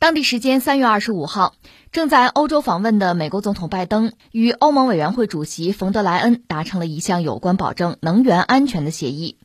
[0.00, 1.52] 当地时间三月二十五号，
[1.92, 9.36] 正在欧洲访问的美国总统拜登与欧盟委员会主席冯德莱恩达成了一项有关保证能源安全的协议。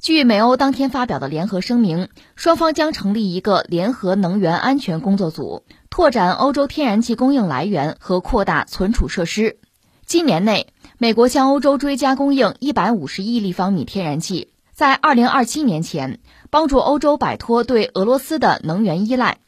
[0.00, 9.58] 据美欧当天发表的联合声明，双方将成立一个联合能源安全工作组，拓展欧洲天然气供应来源和扩大存储设施。
[10.06, 16.20] 今年内，美国向欧洲追加供应一百五十亿立方米天然气，在二零二七年前
[16.50, 19.38] 帮助欧洲摆脱对俄罗斯的能源依赖。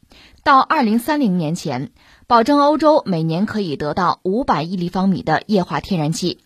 [0.46, 1.90] 到二零三零年前，
[2.28, 6.38] 保证欧洲每年可以得到五百亿立方米的液化天然气。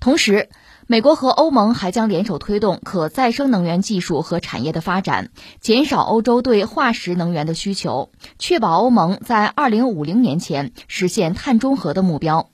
[0.00, 0.48] 同时，
[0.86, 5.28] 美国和欧盟还将联手推动可再生能源技术和产业的发展，
[5.60, 12.51] 减少欧洲对化石能源的需求，确保欧盟在二零五零年前实现碳中和的目标。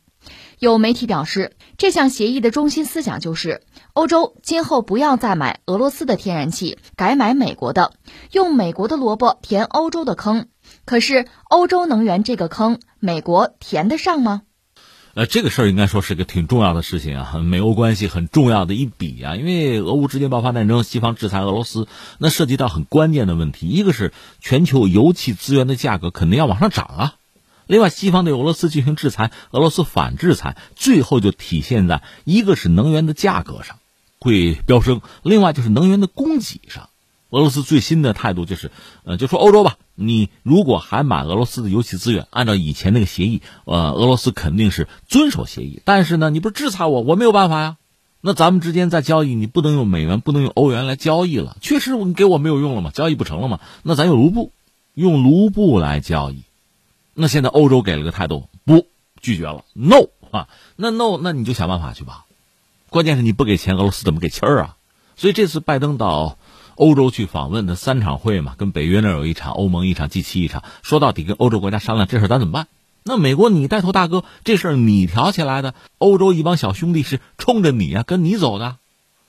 [0.59, 3.63] 有媒体表示，这项协议的中心思想就是，
[3.93, 7.93] 欧洲今后不要再买俄罗斯的天然气，改买美国的，
[8.33, 10.49] 用美国的萝卜填欧洲的坑。
[10.85, 14.43] 可是，欧洲能源这个坑，美国填得上吗？
[15.15, 19.37] 呃，这个事儿应该说是个挺重要的事情啊，美欧关系很重要的一笔啊。
[19.37, 21.87] 因为俄乌之间爆发战争，西方制裁俄罗斯，
[22.19, 27.15] 那涉及到很关键的问题，一个是全球油气资源的价格肯定要往上涨啊。
[27.69, 33.77] 另外，西方对俄罗斯进行制裁，俄罗斯反制裁，最后就体现在一个是能源的价格上
[34.19, 36.89] 会飙升，另外就是能源的供给上。
[37.31, 38.71] 俄罗斯最新的态度就是，
[39.05, 45.83] 呃，就说欧洲吧，你如果还买俄罗斯的油气资源，按照以前那个协议，呃，俄罗斯肯定是遵守协议。
[45.85, 47.77] 但是呢，你不是制裁我，我没有办法呀。
[48.23, 51.59] 那咱们之间在交易，你不能用美元，不能用欧元来交易了。
[51.61, 53.61] 确实，你给我没有用了嘛，交易不成了嘛。
[53.83, 54.53] 那咱用卢布，
[54.95, 56.45] 用卢布来交易。
[57.19, 58.87] 那现在欧洲给了个态度，不
[59.21, 62.27] 拒绝了，no 啊，那 no，那你就想办法去吧。
[62.91, 64.77] 关键是你不给钱，俄罗斯怎么给气儿啊？
[65.17, 66.39] 所以这次拜登到。
[66.81, 70.63] 欧洲去访问的三场会嘛，跟北约那有一场，欧盟一场，G 七一场。
[70.85, 72.69] 说到底，跟欧洲国家商量这事儿咱怎么办？
[73.03, 78.77] 那美国你带头大哥，这事儿你挑起来的，欧洲一帮小兄弟是冲着你呀，跟你走的，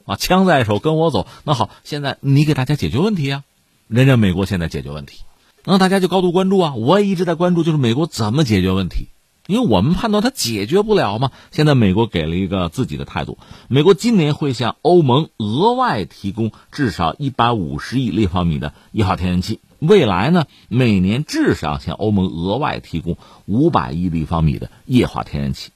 [0.06, 1.26] 啊，枪在手，跟我走。
[1.44, 3.44] 那好，现在你给大家解决问题呀，
[3.88, 5.24] 人家美国现在解决问题，
[5.64, 6.74] 那大家就高度关注啊。
[6.76, 9.08] 我也一直在关注，就是美国怎么解决问题。
[9.48, 25.72] 因为我们判断它解决不了嘛，现在美国给了一个自己的态度，美国今年会向欧盟额外提供至少一百五十亿立方米的液化天然气，未来呢，每年至少向欧盟额外提供五百亿立方米的液化天然气。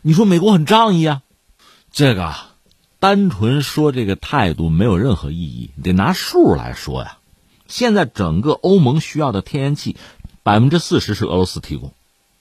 [0.00, 1.20] 你说美国很仗义啊？
[1.92, 2.34] 这个
[2.98, 7.17] 单纯说这个态度没有任何意义，得拿数来说呀。
[7.68, 9.96] 现在整个欧盟需要的天然气，
[10.42, 11.92] 百分之四十是俄罗斯提供。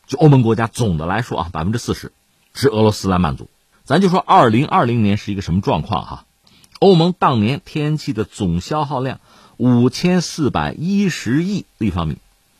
[0.07, 2.13] 就欧盟国家总的来说啊，百分之四十
[2.53, 3.49] 是俄罗斯来满足。
[3.83, 6.25] 咱就说二零二零年是一个什么状况哈？
[6.79, 9.19] 欧盟当年天然气的总消耗量
[9.57, 12.17] 五千四百一十亿立方米，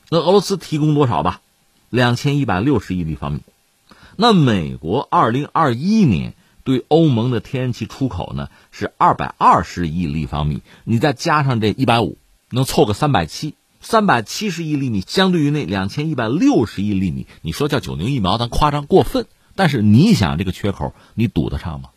[0.10, 1.42] 那俄罗斯提供多少吧？
[1.90, 3.42] 两千一百六十亿立方米。
[4.18, 6.34] 那美国二零二一年
[6.64, 12.18] 对欧盟的天然气出口呢是二百二十亿立方米，你再加上这一百五，
[12.50, 13.56] 能凑个三百七。
[13.80, 19.28] 三百七十亿粒米，相对于那两千一百六十亿粒米，你说叫九牛一毛，咱夸张过分。
[19.56, 21.90] 但是你想这个缺口，你堵得上吗？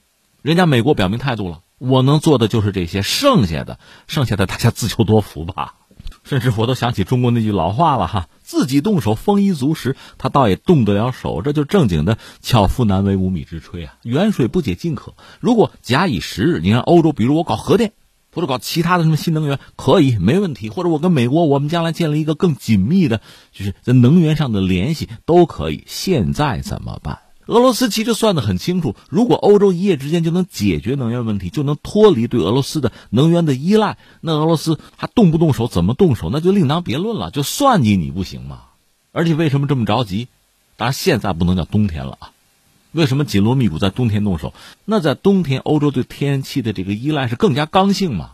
[0.42, 5.74] 人家美国表明态度了，我能做的就是这些，剩下的，剩下的大家自求多福吧。
[6.22, 13.94] 甚至我都想起中国那句老话了哈，自己动手，丰衣足食，他倒也动得了手，这就正经的巧妇难为无米之炊啊。
[14.02, 17.92] 远水不解近渴，如果假以时日，你看欧洲，比如我搞核电。
[18.32, 23.20] 或者搞其他的什么新能源可以没问题，或者我跟美国，我们将来建立一个更紧密的，
[23.52, 25.84] 就是在能源上的联系都可以。
[25.86, 27.18] 现在怎么办？
[27.46, 37.32] 俄罗斯其实算得很清楚，如果欧洲一夜之间就能解决能源问题，就能脱离对俄罗斯的能源的依赖，那俄罗斯还动不动手，怎么动手，那就另当别论了。
[37.32, 38.60] 就算计你不行吗？
[39.10, 40.28] 而且为什么这么着急？
[40.76, 42.30] 当然现在不能叫冬天了啊。
[42.92, 44.52] 为什么紧锣密鼓在冬天动手？
[44.84, 48.32] 那在冬天，欧洲对天然气的这个依赖是更加刚性嘛？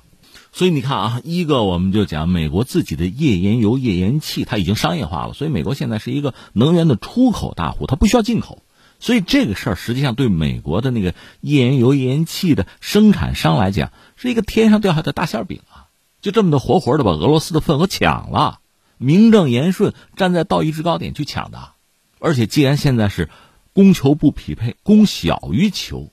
[0.52, 8.62] 所以你看啊，一个我们就讲美国自己的页岩油、页岩气，它已经商业化了，所以美国现在是一个能源的出口大户，它不需要进口。
[8.98, 11.12] 所以这个事儿实际上对美国的那个
[11.42, 15.92] 页岩油、页岩气的生产商来讲，是一个天上掉下的大馅饼啊！
[16.22, 18.60] 就这么的活活的把俄罗斯的份额抢了，
[18.96, 21.72] 名正言顺站在道义制高点去抢的。
[22.18, 23.28] 而且既然现在是。
[23.76, 26.10] 供求不匹配，供小于求，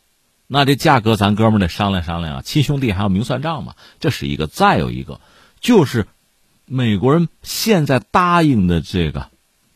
[0.47, 4.47] 那这价格咱哥们得商量商量啊，亲兄弟还要明算账嘛，这是一个。
[4.47, 5.21] 再有一个，
[5.61, 6.05] 就是
[6.65, 9.29] 美国人现在答应的这个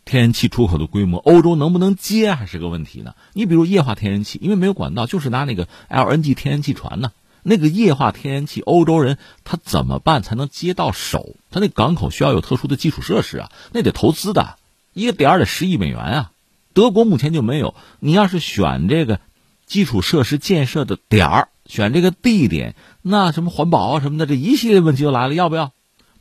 [0.03, 3.15] 天然气出口的规模，欧洲能不能接还是个问题呢？
[3.31, 11.37] 你比如液化天然气，因为没有管道，就是拿那个 LNG 天然气船呢，那个液化天然气，欧洲人他怎么办才能接到手？
[11.51, 14.57] 他那港口需要有特殊的基础设施啊，那得投资的，
[14.91, 16.31] 一个点儿得十亿美元啊。
[16.77, 17.73] 德国目前就没有。
[17.99, 19.19] 你要是选这个
[19.65, 25.71] 基础设施建设的点儿，选这个地点，那什么环保啊什么的，这一系列问题就来了，要不要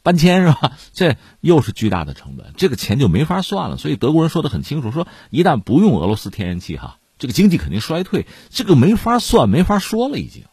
[0.03, 0.73] 搬迁是吧？
[0.95, 3.77] 这又是巨大的成本，这个钱就没法算了。
[3.77, 10.45] 所以德国人说的很清楚，说一旦不用俄罗斯天然气，哈，这个经济肯定衰退，这个没法算，没法说了，已经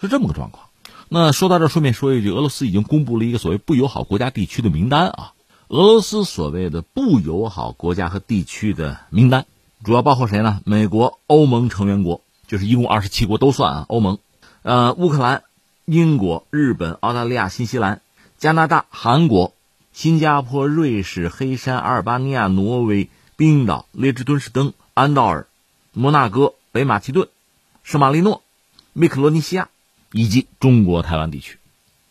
[0.00, 0.66] 是这么个状况。
[1.08, 5.33] 那说到这，顺便说一句，俄罗斯已经公布了一个所谓不友好国家地区的名单啊。
[5.74, 9.44] 俄罗斯所谓的不友好国家和地区的名单，
[9.82, 10.60] 主要包括谁呢？
[10.64, 13.86] 美国、欧盟成员国，就是一共二十七国都算啊。
[13.88, 14.18] 欧盟，
[14.62, 15.42] 呃，乌克兰、
[15.84, 18.02] 英国、日本、澳大利亚、新西兰、
[18.38, 19.52] 加拿大、韩国、
[19.92, 25.48] 新加坡、瑞士、黑山、阿尔巴尼亚、挪威、冰岛、列支敦士登、安道尔、
[25.92, 27.26] 摩纳哥、北马其顿、
[27.82, 28.42] 圣马力诺、
[28.92, 29.70] 密克罗尼西亚
[30.12, 31.58] 以及中国台湾地区，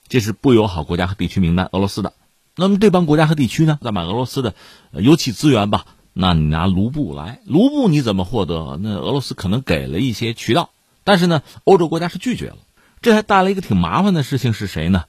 [0.09, 2.11] 这是不友好国家和地区名单，俄罗斯的。
[2.55, 4.53] 那么这帮国家和地区呢，在买俄罗斯的
[4.91, 5.85] 油气资源吧？
[6.13, 8.77] 那你拿卢布来，卢布你怎么获得？
[8.79, 10.69] 那俄罗斯可能给了一些渠道，
[11.03, 12.57] 但是呢，欧洲国家是拒绝了。
[13.01, 15.05] 这还带来一个挺麻烦的事情是谁呢？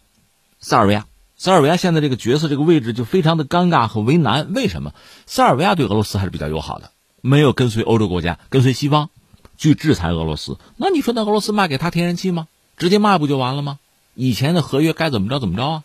[0.58, 1.06] 塞尔维亚。
[1.36, 4.54] 塞尔维亚现在这个角色、这个位置就非常的尴尬和为难。
[4.54, 4.94] 为什么？
[5.26, 9.10] 塞尔维亚对俄罗斯还是比较友好的，没有跟随欧洲国家、跟随西方
[9.58, 10.56] 去制裁俄罗斯。
[10.78, 12.48] 那你说那俄罗斯卖给他天然气吗？
[12.78, 13.78] 直接卖不就完了吗？
[14.14, 15.82] 以前的合约该怎么着怎么着啊？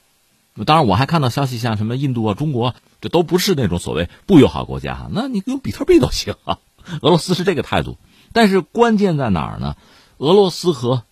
[0.66, 5.08] 当然，我还看到消息，像什么印度啊、中国，这都不是那种所谓不友好国家。
[5.12, 6.60] 那你用比特币都行啊。
[7.02, 7.98] 俄罗斯是这个态度，
[8.34, 9.76] 但是关键在哪儿呢？
[10.18, 11.04] 俄罗斯和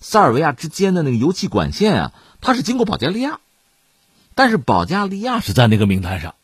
[0.00, 3.38] 塞尔维亚之间的那个油气管线啊，它是经过保加利亚，
[4.34, 6.34] 但是保加利亚是在那个名单上，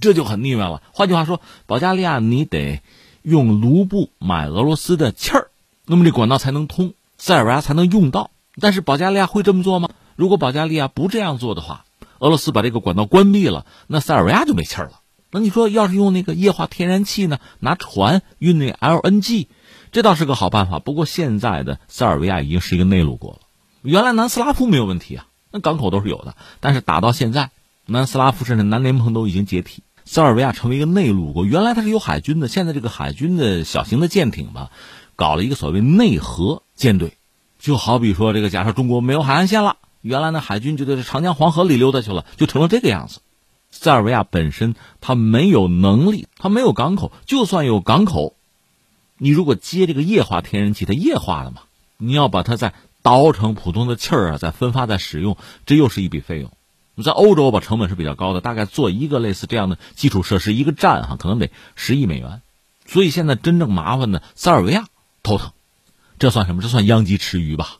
[0.00, 0.82] 这就很腻歪了。
[0.92, 2.82] 换句话说，保加利亚你得
[3.22, 5.50] 用卢布买俄罗斯的气儿，
[5.84, 8.30] 那么这管道才能通，塞尔维亚才能用到。
[8.60, 9.90] 但是保加利亚会这么做吗？
[10.16, 11.84] 如果保加利亚不这样做的话，
[12.18, 15.00] 俄罗斯把这个管道关闭了，那塞尔维亚就没气儿了。
[15.30, 17.38] 那你说，要是用那个液化天然气呢？
[17.60, 19.48] 拿船运那 LNG，
[19.92, 20.78] 这倒是个好办法。
[20.78, 23.40] 不过现在的塞尔维亚已经是一个内陆国了。
[23.82, 26.34] 原来南斯拉夫没有问题啊，那港口都是有的。
[26.60, 27.50] 但是打到现在，
[27.84, 31.44] 南斯拉夫甚至南联盟都已经解体，塞尔维亚成为一个内陆国。
[31.44, 34.70] 原来它是有海军的，现在这个海军的小型的舰艇吧，
[35.14, 37.18] 搞了一个所谓内河舰队，
[37.58, 39.76] 就好比说这个，假设中国没有海岸线了。
[40.00, 43.20] 原来呢，海军就在长江黄河里溜达去了，就成了这个样子。
[43.70, 47.12] 塞尔维亚本身它没有能力，它没有港口。
[47.26, 48.34] 就算有港口，
[49.18, 51.62] 你如果接这个液化天然气，它液化了嘛？
[51.98, 55.36] 你要把它再倒成普通的气儿啊，再分发再使用，
[55.66, 56.50] 这又是一笔费用。
[57.04, 62.42] 在欧洲吧，成本是比较高的，大概做一个类似这样的基础设施，一个站哈，可能得十亿美元。
[62.86, 64.86] 所以现在真正麻烦的，塞尔维亚
[65.22, 65.52] 头疼。
[66.18, 66.62] 这算什么？
[66.62, 67.76] 这算殃及池鱼吧？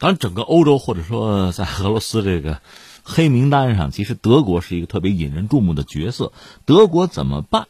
[0.00, 2.62] 当然，整个欧洲或者说在俄罗斯这个
[3.04, 6.32] 黑名单上，其实德国是一个特别引人注目的角色。
[6.64, 7.66] 德国怎么办？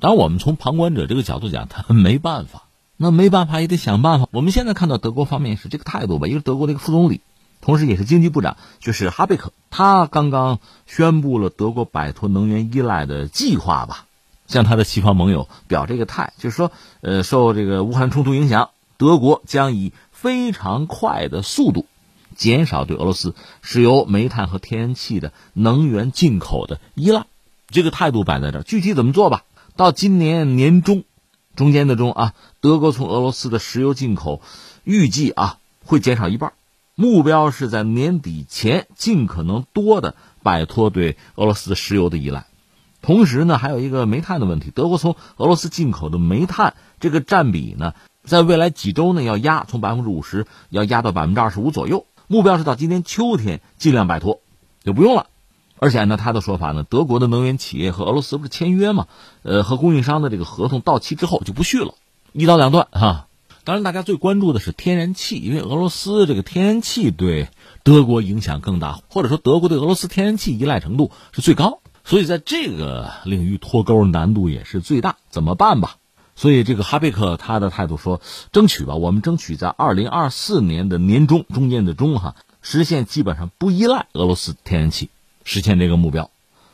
[0.00, 2.62] 当然，我们从旁观者这个角度讲，他没办法。
[2.96, 4.28] 那没办法也得想办法。
[4.30, 6.26] 我们现在看到德国方面是这个态度吧？
[6.26, 7.20] 一个德国的一个副总理，
[7.60, 14.06] 同时也是经济部长，就是哈贝克，他刚刚宣布了德国摆脱能源依赖的计划吧？
[14.46, 16.72] 向他的西方盟友表这个态，就是说，
[17.02, 19.92] 呃，受这个乌克兰冲突影响，德国将以。
[20.24, 21.84] 非常快的速度，
[22.34, 27.26] 减少对俄罗斯石油、煤炭和天然气的能源进口的依赖，
[27.68, 28.62] 这个态度摆在这儿。
[28.62, 29.44] 具体怎么做吧？
[29.76, 31.04] 到今年年中，
[31.56, 34.40] 中间的中啊，德国从俄罗斯的石油进口
[34.84, 36.54] 预计啊会减少一半，
[36.94, 42.46] 目标是在年底前尽可能多的摆脱对俄罗斯石油的依赖。
[43.02, 47.92] 同时呢，还有一个煤炭的问题，德国从俄罗斯进口的煤炭这个占比呢。
[48.24, 54.40] 在未来几周呢，要压从百分之五十要压到百分之二十五左右，目标是到今年秋天尽量摆脱，
[54.82, 55.26] 就不用了。
[55.78, 59.06] 而且呢，他的说法呢，德国的能源企业和俄罗斯不是签约嘛，
[59.42, 61.94] 呃，和供应商的这个合同到期之后就不续了，
[62.32, 63.26] 一刀两断哈。
[63.64, 67.48] 当然，大家最关注的是天然气，因为俄罗斯这个天然气对
[67.82, 75.16] 德国影响更大，或者说德国对俄罗斯天然气依赖程度是最高，所以在这个领域脱钩难度也是最大。
[75.30, 75.96] 怎么办吧？
[76.36, 78.20] 所以，这个哈贝克他的态度说
[78.52, 85.10] ：“争取吧，我们争取在二零二四年的年中，中间的中哈，实现基本上不依赖俄罗斯天然气，
[85.44, 86.30] 实现这个目标。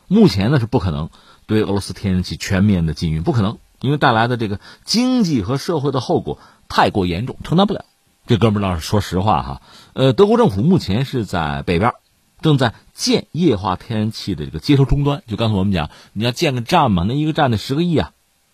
[0.07, 1.09] 目前呢是不可能
[1.45, 7.85] 对俄罗斯天然气全面的禁运，不可能，因为带来的这个经济和社会的后果太过严重，承担不了。
[8.25, 9.61] 这哥们倒是说实话哈，
[9.93, 11.93] 呃，德国政府目前是在北边，
[12.41, 15.21] 正在建液化天然气的这个接收终端。
[15.27, 18.11] 就刚才我们讲，你要建个站嘛，那一个站得十个亿啊。”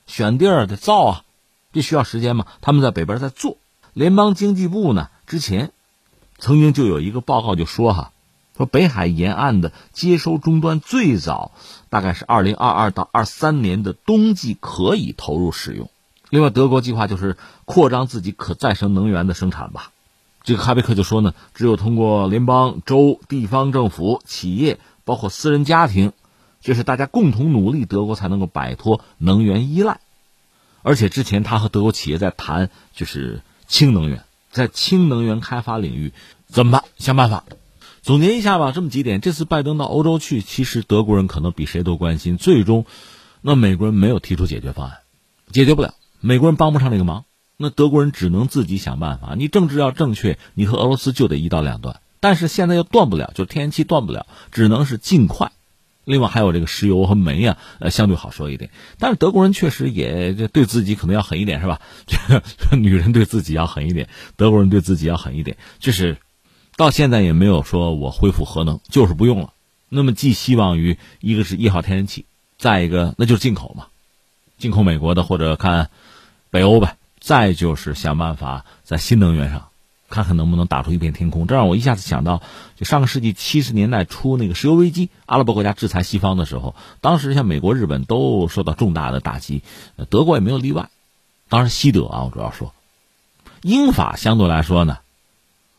[0.08, 1.22] 选地儿得造啊，
[1.72, 2.48] 这需要时间嘛？
[2.62, 3.58] 他们在北边在做。
[3.94, 5.72] 联邦经济部呢，之前
[6.40, 8.12] 曾经就有一个报告就说哈，
[8.56, 11.52] 说北海沿岸的接收终端最早
[11.90, 15.90] 大概是二零二二到二三年的冬季可以投入使用。
[16.30, 19.92] 另外，德国计划就是扩张自己可再生能源的生产吧。
[20.44, 26.14] 这个哈贝克就说呢，只有通过联邦、州、地方政府、企业，包括私人家庭，
[26.68, 30.02] 就是大家共同努力，德国才能够摆脱能源依赖。
[30.82, 36.12] 而且之前他和德国企业在谈，就是氢能源，在氢能源开发领域
[36.46, 36.84] 怎么办？
[36.98, 37.46] 想办法。
[38.02, 39.22] 总结一下吧，这么几点。
[39.22, 42.36] 这次拜登到欧洲去，其实德国人可能比谁都关心。
[42.36, 42.86] 最终，
[43.40, 44.98] 那美国人没有提出解决方案，
[45.54, 45.94] 解决不了。
[46.20, 47.24] 美国人帮不上这个忙，
[47.56, 49.36] 那德国人只能自己想办法。
[49.38, 52.02] 你政治要正确，你和俄罗斯就得一刀两断。
[52.20, 55.54] 但是现在又断不了，就天然气断不了，只能是尽快。
[56.08, 58.72] 另外还有这个石油和煤啊，呃，相对好说一点。
[58.98, 61.80] 但是德国人确实也对自己可能要狠一点，是吧？
[62.80, 65.58] 女人对自己要狠一点，德国人对自己要狠一点。
[65.78, 66.18] 就是
[66.76, 69.54] 到现在也没有说我恢复核能，就是不用了。
[69.90, 72.26] 那么寄希望于一个是一号天然气，
[72.58, 73.88] 再一个那就是进口嘛，
[74.58, 75.90] 进口美国的或者看。
[76.50, 79.68] 北欧呗，再就是想办法在新能源上，
[80.10, 81.48] 看看能不能打出一片天空。
[81.48, 82.42] 这让我一下子想到，
[82.76, 89.64] 就上个世纪七十年代初那个石油危机，阿拉伯国家制裁西方的时候，当时像美国、日本都受到重大的打击，
[90.10, 90.90] 德国也没有例外。
[91.50, 92.74] 当然，西德啊，我主要说，
[93.62, 94.98] 英法相对来说呢，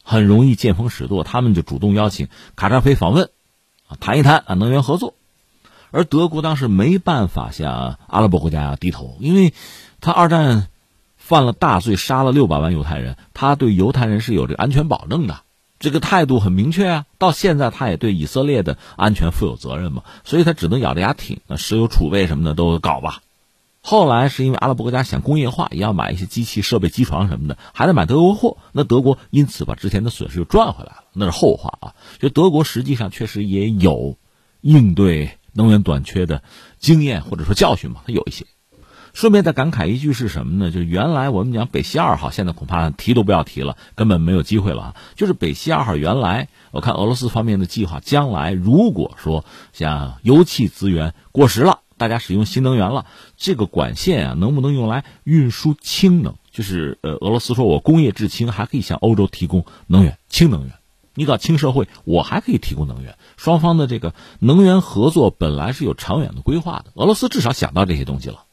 [0.02, 3.30] 很容易见风使舵，他们就主动邀请卡扎菲访问，
[3.87, 5.14] 啊，谈一谈啊能源合作。
[5.90, 9.52] 而德国当时没办法向阿拉伯国家低头，因为。
[10.00, 10.68] 他二战
[11.28, 13.18] 犯了大罪，杀了六百万犹太人。
[13.35, 15.42] 他对犹太人是有这个安全保证的，
[15.78, 17.04] 这个态度很明确啊。
[17.18, 21.40] 到现在，他也对以色列的安全负有责任嘛，所以他只能咬着牙挺。
[21.47, 23.20] 那石油储备什么的都搞吧。
[23.82, 28.56] 后来是因为阿拉伯国家想工业化，也要买一些机器设备、机床什么的，还得买德国货。
[28.73, 31.94] 那德国因此把之前的损失又赚回来了，那是后话啊。
[32.18, 34.16] 就德国实际上确实也有
[34.62, 36.42] 应对能源短缺的
[36.78, 38.47] 经验或者说教训嘛，他有一些。
[39.14, 40.70] 顺便再感慨一句是什么呢？
[40.70, 44.96] 就是原来我们讲北溪二号，现在恐怕提都不要提了，根本没有机会了啊！
[45.16, 56.34] 就是北溪二号，原来我看俄罗斯方面的计划，将来如果说像油气资源过时了，大家使用新能源了，这个管线啊，能不能用来运输氢能？
[56.52, 60.72] 就是呃，俄罗斯说我工业制氢，还可以向欧洲提供能源，氢能源。
[61.14, 63.16] 你搞氢社会，我还可以提供能源。
[63.36, 68.44] 双方的这个能源合作本来是有长远的规划的，俄罗斯至少想到这些东西了。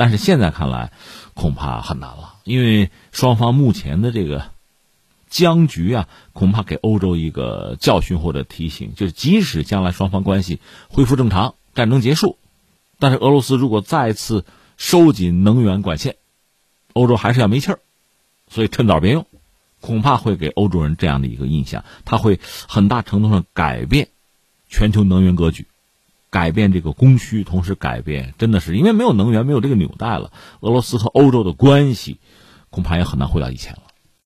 [0.00, 0.92] 但是现在看来，
[1.34, 4.46] 恐怕很难了，因为双方目前的这个
[5.28, 12.38] 僵局啊，恐怕给欧洲一个教训或者提醒，就是即使将来双方关系恢复正常，战争结束，
[12.98, 14.46] 但是俄罗斯如果再次
[14.78, 16.16] 收紧能源管线，
[16.94, 17.80] 欧洲还是要没气儿，
[18.48, 19.26] 所以趁早别用，
[19.82, 24.08] 恐怕会给欧洲人这样的一个印象，它会很大程度上改变
[24.66, 25.66] 全球能源格局。
[26.30, 32.20] 改变这个供需，同时改变，真的是因为没有能源，没有这个纽带了，俄罗斯和欧洲的关系，
[32.70, 33.89] 恐怕也很难回到以前了。